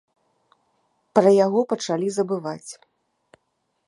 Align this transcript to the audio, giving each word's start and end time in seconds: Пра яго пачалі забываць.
Пра 1.19 1.33
яго 1.45 1.61
пачалі 1.73 2.07
забываць. 2.17 2.71